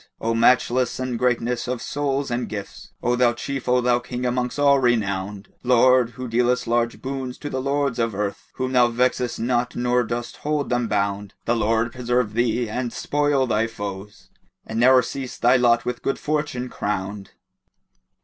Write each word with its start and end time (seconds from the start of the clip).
O 0.19 0.33
matchless 0.33 0.99
in 0.99 1.15
greatness 1.15 1.67
of 1.67 1.79
soul 1.79 2.25
and 2.31 2.49
gifts, 2.49 2.89
* 2.97 3.03
O 3.03 3.15
thou 3.15 3.33
Chief, 3.33 3.69
O 3.69 3.81
thou 3.81 3.99
King 3.99 4.25
amongst 4.25 4.57
all 4.57 4.79
renowned: 4.79 5.49
Lord, 5.61 6.09
who 6.17 6.27
dealest 6.27 6.65
large 6.65 7.03
boons 7.03 7.37
to 7.37 7.51
the 7.51 7.61
Lords 7.61 7.99
of 7.99 8.15
Earth, 8.15 8.47
* 8.51 8.53
Whom 8.55 8.71
thou 8.71 8.87
vexest 8.89 9.39
not 9.39 9.75
nor 9.75 10.03
dost 10.03 10.37
hold 10.37 10.71
them 10.71 10.87
bound 10.87 11.35
The 11.45 11.55
Lord 11.55 11.91
preserve 11.91 12.33
thee, 12.33 12.67
and 12.67 12.91
spoil 12.91 13.45
thy 13.45 13.67
foes, 13.67 14.31
* 14.47 14.65
And 14.65 14.79
ne'er 14.79 15.03
cease 15.03 15.37
thy 15.37 15.55
lot 15.57 15.85
with 15.85 16.01
good 16.01 16.17
Fortune 16.17 16.67
crowned!" 16.67 17.33